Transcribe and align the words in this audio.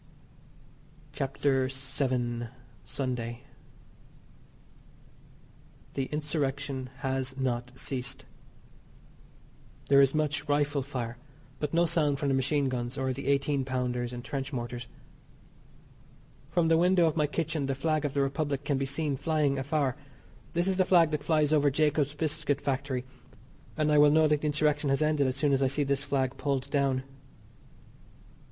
CHAPTER 1.13 1.67
VII. 1.71 2.47
SUNDAY. 2.85 3.43
The 5.93 6.05
Insurrection 6.07 6.89
has 7.01 7.37
not 7.37 7.71
ceased. 7.77 8.25
There 9.89 10.01
is 10.01 10.15
much 10.15 10.49
rifle 10.49 10.81
fire, 10.81 11.19
but 11.59 11.71
no 11.75 11.85
sound 11.85 12.17
from 12.17 12.29
the 12.29 12.33
machine 12.33 12.67
guns 12.67 12.97
or 12.97 13.13
the 13.13 13.27
eighteen 13.27 13.63
pounders 13.63 14.11
and 14.11 14.25
trench 14.25 14.51
mortars. 14.51 14.87
From 16.49 16.67
the 16.67 16.77
window 16.79 17.05
of 17.05 17.15
my 17.15 17.27
kitchen 17.27 17.67
the 17.67 17.75
flag 17.75 18.03
of 18.03 18.15
the 18.15 18.21
Republic 18.21 18.63
can 18.63 18.79
be 18.79 18.87
seen 18.87 19.15
flying 19.15 19.59
afar. 19.59 19.95
This 20.53 20.65
is 20.67 20.77
the 20.77 20.83
flag 20.85 21.11
that 21.11 21.23
flies 21.23 21.53
over 21.53 21.69
Jacob's 21.69 22.15
Biscuit 22.15 22.59
Factory, 22.59 23.05
and 23.77 23.91
I 23.91 23.99
will 23.99 24.09
know 24.09 24.27
that 24.27 24.41
the 24.41 24.47
Insurrection 24.47 24.89
has 24.89 25.03
ended 25.03 25.27
as 25.27 25.35
soon 25.35 25.53
as 25.53 25.61
I 25.61 25.67
see 25.67 25.83
this 25.83 26.03
flag 26.03 26.37
pulled 26.37 26.71
down. 26.71 27.03